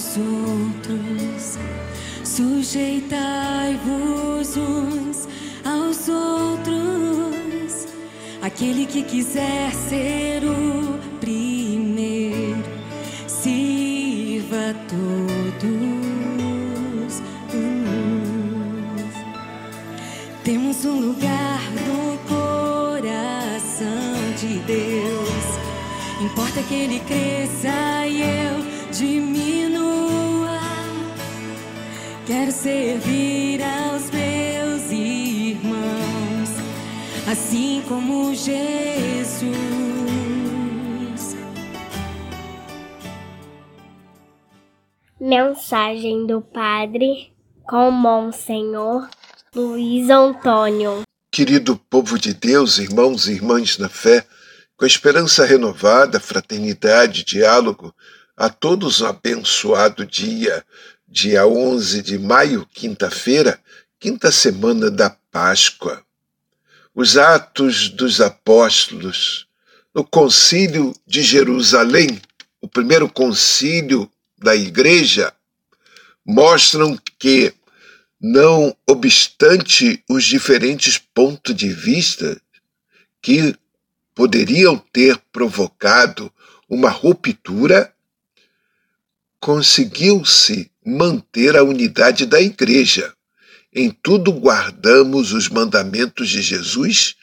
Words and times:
aos 0.00 0.16
outros, 0.16 1.58
sujeitai-vos 2.24 4.56
uns 4.56 5.28
aos 5.62 6.08
outros. 6.08 7.86
Aquele 8.40 8.86
que 8.86 9.02
quiser 9.02 9.74
ser 9.74 10.42
o 10.44 10.98
primeiro, 11.20 12.64
sirva 13.26 14.74
todos. 14.88 15.20
Temos 20.42 20.82
um 20.86 20.98
lugar 21.00 21.60
no 21.72 22.16
coração 22.26 23.86
de 24.38 24.60
Deus. 24.60 25.58
Importa 26.22 26.62
que 26.62 26.74
Ele 26.74 27.00
cresça 27.00 28.06
e 28.06 28.22
eu 28.22 28.64
diminua. 28.90 29.49
Quero 32.30 32.52
servir 32.52 33.60
aos 33.60 34.08
meus 34.12 34.92
irmãos, 34.92 36.50
assim 37.28 37.82
como 37.88 38.32
Jesus. 38.32 39.50
Mensagem 45.20 46.24
do 46.24 46.40
Padre 46.40 47.32
com 47.64 47.90
Monsenhor 47.90 49.10
Luiz 49.52 50.08
Antônio. 50.08 51.02
Querido 51.32 51.76
povo 51.90 52.16
de 52.16 52.32
Deus, 52.32 52.78
irmãos 52.78 53.26
e 53.26 53.32
irmãs 53.32 53.76
na 53.76 53.88
fé, 53.88 54.24
com 54.76 54.86
esperança 54.86 55.44
renovada, 55.44 56.20
fraternidade, 56.20 57.24
diálogo, 57.24 57.92
a 58.36 58.48
todos 58.48 59.00
um 59.00 59.06
abençoado 59.06 60.06
dia, 60.06 60.64
dia 61.10 61.44
11 61.44 62.02
de 62.02 62.18
maio, 62.20 62.64
quinta-feira, 62.72 63.60
quinta 63.98 64.30
semana 64.30 64.88
da 64.88 65.10
Páscoa. 65.10 66.04
Os 66.94 67.16
Atos 67.16 67.88
dos 67.88 68.20
Apóstolos, 68.20 69.48
no 69.92 70.04
Concílio 70.04 70.94
de 71.04 71.20
Jerusalém, 71.22 72.22
o 72.60 72.68
primeiro 72.68 73.08
concílio 73.08 74.08
da 74.38 74.54
Igreja, 74.54 75.32
mostram 76.24 76.96
que, 77.18 77.52
não 78.20 78.76
obstante 78.86 80.04
os 80.08 80.24
diferentes 80.24 80.96
pontos 80.96 81.56
de 81.56 81.70
vista 81.70 82.40
que 83.20 83.56
poderiam 84.14 84.78
ter 84.92 85.18
provocado 85.32 86.32
uma 86.68 86.90
ruptura, 86.90 87.92
conseguiu-se 89.40 90.69
manter 90.84 91.56
a 91.56 91.62
unidade 91.62 92.26
da 92.26 92.40
Igreja. 92.40 93.14
Em 93.72 93.90
tudo 93.90 94.32
guardamos 94.32 95.32
os 95.32 95.48
mandamentos 95.48 96.28
de 96.28 96.42
Jesus 96.42 97.14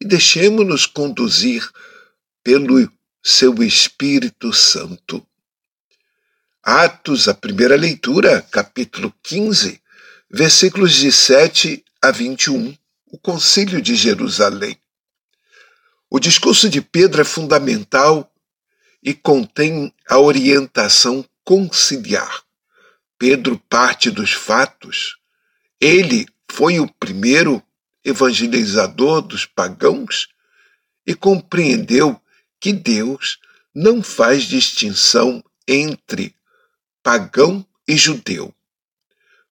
e 0.00 0.06
deixemos-nos 0.06 0.86
conduzir 0.86 1.68
pelo 2.42 2.90
seu 3.22 3.62
Espírito 3.62 4.52
Santo. 4.52 5.26
Atos, 6.62 7.28
a 7.28 7.34
primeira 7.34 7.76
leitura, 7.76 8.42
capítulo 8.42 9.12
15, 9.22 9.80
versículos 10.30 10.92
de 10.92 11.10
7 11.10 11.84
a 12.00 12.10
21, 12.10 12.76
o 13.06 13.18
Concílio 13.18 13.80
de 13.80 13.96
Jerusalém. 13.96 14.78
O 16.10 16.20
discurso 16.20 16.68
de 16.68 16.80
Pedro 16.80 17.22
é 17.22 17.24
fundamental 17.24 18.32
e 19.02 19.12
contém 19.14 19.92
a 20.08 20.18
orientação 20.18 21.24
conciliar. 21.44 22.47
Pedro 23.18 23.58
parte 23.68 24.10
dos 24.10 24.32
fatos. 24.32 25.18
Ele 25.80 26.26
foi 26.50 26.78
o 26.78 26.88
primeiro 26.88 27.62
evangelizador 28.04 29.20
dos 29.20 29.44
pagãos 29.44 30.28
e 31.06 31.14
compreendeu 31.14 32.20
que 32.60 32.72
Deus 32.72 33.38
não 33.74 34.02
faz 34.02 34.44
distinção 34.44 35.42
entre 35.66 36.34
pagão 37.02 37.66
e 37.86 37.96
judeu, 37.96 38.54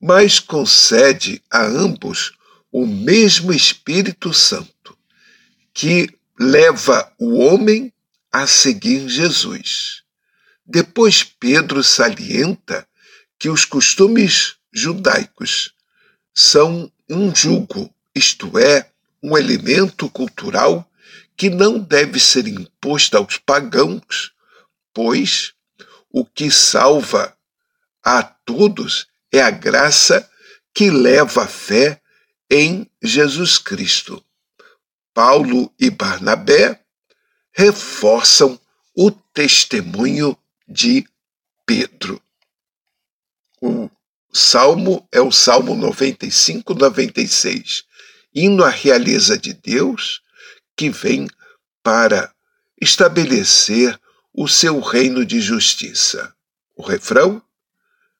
mas 0.00 0.38
concede 0.38 1.42
a 1.50 1.64
ambos 1.64 2.32
o 2.72 2.86
mesmo 2.86 3.52
Espírito 3.52 4.32
Santo, 4.32 4.96
que 5.72 6.08
leva 6.38 7.12
o 7.18 7.38
homem 7.38 7.92
a 8.32 8.46
seguir 8.46 9.08
Jesus. 9.08 10.02
Depois, 10.64 11.24
Pedro 11.24 11.82
salienta 11.82 12.86
que 13.40 13.48
os 13.48 13.64
costumes 13.64 14.56
judaicos 14.70 15.74
são 16.34 16.92
um 17.08 17.34
jugo, 17.34 17.92
isto 18.14 18.58
é, 18.58 18.92
um 19.22 19.36
elemento 19.36 20.10
cultural 20.10 20.86
que 21.36 21.48
não 21.48 21.78
deve 21.78 22.20
ser 22.20 22.46
imposto 22.46 23.16
aos 23.16 23.38
pagãos, 23.38 24.32
pois 24.92 25.54
o 26.12 26.22
que 26.22 26.50
salva 26.50 27.34
a 28.04 28.22
todos 28.22 29.06
é 29.32 29.40
a 29.40 29.50
graça 29.50 30.30
que 30.74 30.90
leva 30.90 31.44
a 31.44 31.48
fé 31.48 31.98
em 32.50 32.90
Jesus 33.02 33.56
Cristo. 33.56 34.22
Paulo 35.14 35.72
e 35.80 35.88
Barnabé 35.88 36.78
reforçam 37.52 38.60
o 38.94 39.10
testemunho 39.10 40.36
de 40.68 41.06
Pedro. 41.64 42.20
O 43.60 43.90
salmo 44.32 45.06
é 45.12 45.20
o 45.20 45.30
Salmo 45.30 45.74
95, 45.74 46.72
96, 46.72 47.84
hino 48.34 48.64
à 48.64 48.70
realeza 48.70 49.36
de 49.36 49.52
Deus 49.52 50.22
que 50.74 50.88
vem 50.88 51.28
para 51.82 52.32
estabelecer 52.80 54.00
o 54.32 54.48
seu 54.48 54.80
reino 54.80 55.26
de 55.26 55.40
justiça. 55.40 56.34
O 56.74 56.82
refrão: 56.82 57.42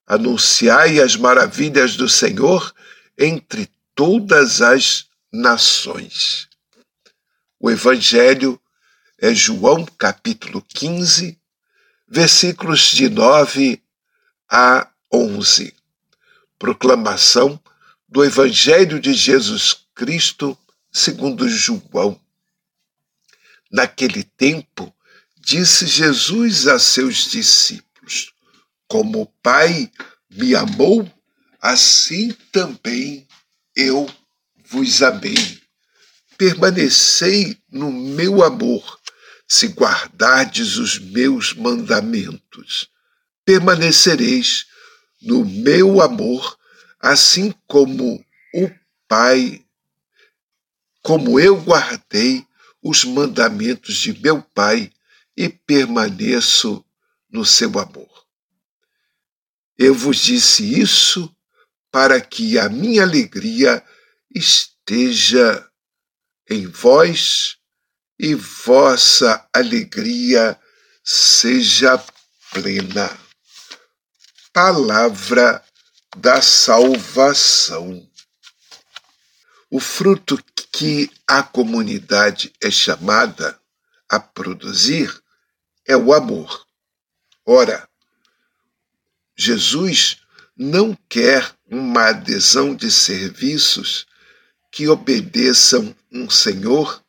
Anunciai 0.06 1.00
as 1.00 1.16
maravilhas 1.16 1.96
do 1.96 2.08
Senhor 2.08 2.74
entre 3.16 3.70
todas 3.94 4.60
as 4.60 5.06
nações. 5.32 6.48
O 7.58 7.70
Evangelho 7.70 8.60
é 9.18 9.34
João 9.34 9.86
capítulo 9.86 10.62
15, 10.68 11.38
versículos 12.08 12.90
de 12.90 13.08
9 13.08 13.82
a 14.50 14.89
11. 15.12 15.74
Proclamação 16.58 17.60
do 18.08 18.24
Evangelho 18.24 19.00
de 19.00 19.12
Jesus 19.12 19.86
Cristo 19.94 20.56
segundo 20.92 21.48
João. 21.48 22.20
Naquele 23.70 24.24
tempo, 24.24 24.94
disse 25.38 25.86
Jesus 25.86 26.66
a 26.66 26.78
seus 26.78 27.30
discípulos: 27.30 28.32
Como 28.88 29.22
o 29.22 29.26
Pai 29.42 29.90
me 30.30 30.54
amou, 30.54 31.10
assim 31.60 32.32
também 32.52 33.26
eu 33.76 34.08
vos 34.64 35.02
amei 35.02 35.60
permanecei 36.40 37.58
no 37.70 37.92
meu 37.92 38.42
amor, 38.42 38.98
se 39.46 39.66
guardardes 39.66 40.78
os 40.78 40.98
meus 40.98 41.52
mandamentos. 41.52 42.88
Permanecereis 43.44 44.64
no 45.20 45.44
meu 45.44 46.00
amor, 46.00 46.58
assim 46.98 47.54
como 47.66 48.24
o 48.54 48.70
Pai, 49.08 49.64
como 51.02 51.40
eu 51.40 51.60
guardei 51.60 52.46
os 52.82 53.04
mandamentos 53.04 53.96
de 53.96 54.18
meu 54.20 54.42
Pai 54.42 54.92
e 55.36 55.48
permaneço 55.48 56.84
no 57.30 57.44
seu 57.44 57.78
amor. 57.78 58.26
Eu 59.76 59.94
vos 59.94 60.18
disse 60.18 60.78
isso 60.78 61.34
para 61.90 62.20
que 62.20 62.58
a 62.58 62.68
minha 62.68 63.02
alegria 63.02 63.82
esteja 64.34 65.66
em 66.48 66.66
vós 66.66 67.56
e 68.18 68.34
vossa 68.34 69.48
alegria 69.52 70.58
seja 71.02 72.02
plena. 72.52 73.29
Palavra 74.52 75.64
da 76.16 76.42
salvação. 76.42 78.04
O 79.70 79.78
fruto 79.78 80.42
que 80.72 81.08
a 81.24 81.40
comunidade 81.40 82.52
é 82.60 82.68
chamada 82.68 83.56
a 84.08 84.18
produzir 84.18 85.22
é 85.86 85.96
o 85.96 86.12
amor. 86.12 86.66
Ora, 87.46 87.88
Jesus 89.36 90.20
não 90.56 90.98
quer 91.08 91.54
uma 91.70 92.08
adesão 92.08 92.74
de 92.74 92.90
serviços 92.90 94.04
que 94.72 94.88
obedeçam 94.88 95.94
um 96.10 96.28
senhor, 96.28 97.00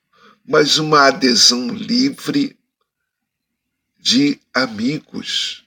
mas 0.45 0.77
uma 0.77 1.07
adesão 1.07 1.69
livre 1.69 2.55
de 3.97 4.39
amigos. 4.53 5.65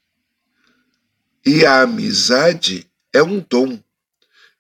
E 1.47 1.67
a 1.67 1.83
amizade 1.83 2.91
é 3.13 3.23
um 3.23 3.39
dom. 3.39 3.79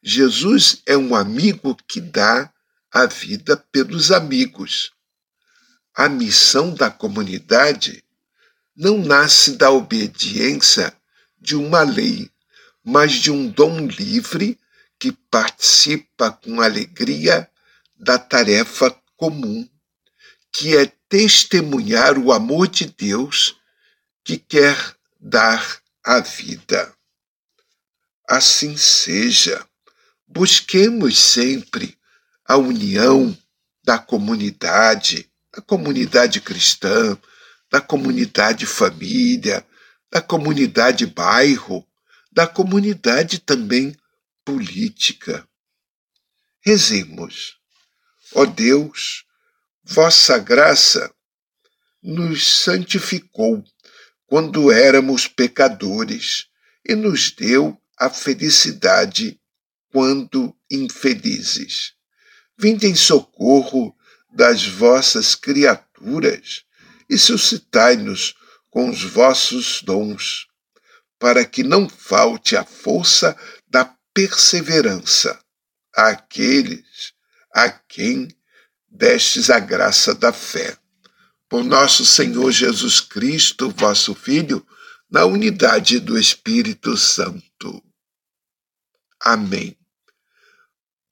Jesus 0.02 0.82
é 0.84 0.94
um 0.94 1.14
amigo 1.14 1.74
que 1.88 1.98
dá 1.98 2.52
a 2.92 3.06
vida 3.06 3.56
pelos 3.56 4.12
amigos. 4.12 4.92
A 5.94 6.10
missão 6.10 6.74
da 6.74 6.90
comunidade 6.90 8.04
não 8.76 8.98
nasce 8.98 9.56
da 9.56 9.70
obediência 9.70 10.92
de 11.40 11.56
uma 11.56 11.82
lei, 11.82 12.30
mas 12.84 13.12
de 13.12 13.30
um 13.30 13.48
dom 13.48 13.86
livre 13.86 14.58
que 14.98 15.10
participa 15.10 16.32
com 16.32 16.60
alegria 16.60 17.48
da 17.96 18.18
tarefa 18.18 18.94
comum, 19.16 19.66
que 20.52 20.76
é 20.76 20.84
testemunhar 21.08 22.18
o 22.18 22.30
amor 22.30 22.68
de 22.68 22.84
Deus 22.84 23.56
que 24.22 24.36
quer 24.36 24.76
dar 25.18 25.82
a 26.04 26.20
vida. 26.20 26.94
Assim 28.28 28.76
seja, 28.76 29.66
busquemos 30.26 31.18
sempre 31.18 31.98
a 32.44 32.56
união 32.56 33.36
da 33.82 33.98
comunidade, 33.98 35.30
da 35.54 35.62
comunidade 35.62 36.40
cristã, 36.40 37.18
da 37.70 37.80
comunidade 37.80 38.66
família, 38.66 39.66
da 40.10 40.20
comunidade 40.20 41.06
bairro, 41.06 41.86
da 42.30 42.46
comunidade 42.46 43.38
também 43.38 43.96
política. 44.44 45.48
Rezemos. 46.60 47.56
Ó 48.34 48.44
Deus, 48.44 49.24
vossa 49.82 50.38
graça 50.38 51.12
nos 52.02 52.60
santificou 52.62 53.64
quando 54.26 54.70
éramos 54.72 55.26
pecadores 55.26 56.46
e 56.86 56.94
nos 56.94 57.30
deu 57.30 57.80
a 57.98 58.10
felicidade 58.10 59.40
quando 59.90 60.54
infelizes. 60.70 61.92
Vinde 62.58 62.86
em 62.86 62.94
socorro 62.94 63.96
das 64.32 64.66
vossas 64.66 65.34
criaturas 65.34 66.64
e 67.08 67.16
suscitai-nos 67.18 68.34
com 68.70 68.90
os 68.90 69.04
vossos 69.04 69.82
dons, 69.82 70.48
para 71.18 71.44
que 71.44 71.62
não 71.62 71.88
falte 71.88 72.56
a 72.56 72.64
força 72.64 73.36
da 73.68 73.84
perseverança 74.12 75.38
àqueles 75.94 77.12
a 77.52 77.70
quem 77.70 78.28
destes 78.90 79.48
a 79.48 79.60
graça 79.60 80.12
da 80.12 80.32
fé. 80.32 80.76
Por 81.54 81.62
nosso 81.62 82.04
Senhor 82.04 82.50
Jesus 82.50 82.98
Cristo, 83.00 83.70
vosso 83.70 84.12
Filho, 84.12 84.66
na 85.08 85.24
unidade 85.24 86.00
do 86.00 86.18
Espírito 86.18 86.96
Santo. 86.96 87.80
Amém. 89.20 89.78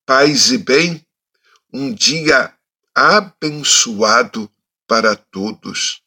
Paz 0.04 0.50
e 0.50 0.58
bem, 0.58 1.06
um 1.72 1.94
dia 1.94 2.52
abençoado 2.92 4.50
para 4.84 5.14
todos. 5.14 6.02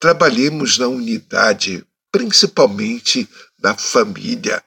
Trabalhemos 0.00 0.76
na 0.76 0.88
unidade, 0.88 1.86
principalmente 2.10 3.28
da 3.56 3.76
família. 3.76 4.60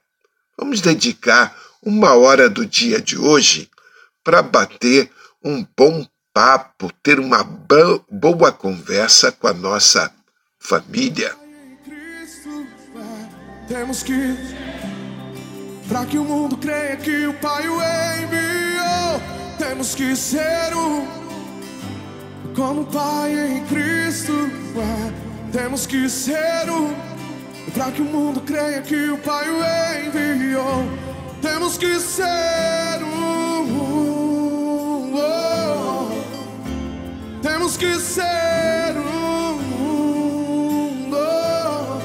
Vamos 0.58 0.80
dedicar 0.80 1.54
uma 1.82 2.14
hora 2.14 2.50
do 2.50 2.66
dia 2.66 3.02
de 3.02 3.18
hoje 3.18 3.70
para 4.24 4.42
bater 4.42 5.12
um 5.44 5.68
bom 5.76 6.08
papo, 6.40 6.90
ter 7.04 7.20
uma 7.20 7.44
boa 7.44 8.50
conversa 8.50 9.30
com 9.30 9.46
a 9.46 9.52
nossa 9.54 10.10
família. 10.58 11.36
Temos 13.68 14.02
que, 14.02 14.38
para 15.90 16.06
que 16.06 16.18
o 16.18 16.24
mundo 16.24 16.56
creia 16.56 16.96
que 16.96 17.28
o 17.28 17.34
Pai 17.34 17.68
o 17.68 17.76
enviou, 18.24 19.22
temos 19.58 19.94
que 19.94 20.16
ser 20.16 20.74
um, 20.74 21.06
como 22.56 22.86
Pai 22.86 23.38
em 23.38 23.66
Cristo. 23.66 24.50
É. 24.78 25.52
Temos 25.52 25.86
que 25.86 26.08
ser 26.08 26.70
um, 26.70 26.94
para 27.74 27.92
que 27.92 28.02
o 28.02 28.06
mundo 28.06 28.40
creia 28.40 28.82
que 28.82 29.10
o 29.10 29.18
Pai 29.18 29.46
o 29.50 30.08
enviou, 30.08 30.86
temos 31.42 31.78
que 31.78 32.00
ser 32.00 33.04
um. 33.04 34.09
Temos 37.70 37.78
que 37.78 38.00
ser 38.00 38.98
um. 38.98 39.60
Oh, 41.14 42.02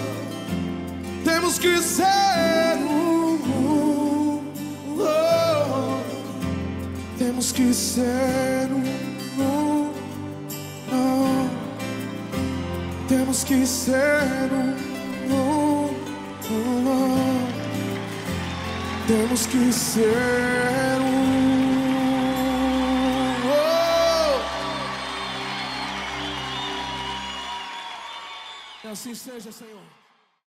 temos 1.24 1.58
que 1.58 1.82
ser 1.82 2.76
um. 2.86 3.40
Oh, 4.98 6.00
temos 7.16 7.52
que 7.52 7.72
ser 7.72 8.68
um. 8.70 8.84
Oh, 10.92 11.48
temos 13.08 13.44
que 13.44 13.66
ser 13.66 14.52
um. 14.52 14.74
Temos 19.06 19.46
que 19.46 19.72
ser 19.72 20.63
assim 28.94 29.14
seja, 29.14 29.50
Senhor. 29.50 29.82